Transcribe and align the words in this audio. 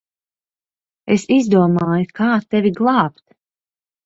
Es 1.15 1.25
izdomāju, 1.35 2.09
kā 2.21 2.31
tevi 2.55 2.73
glābt. 2.81 3.23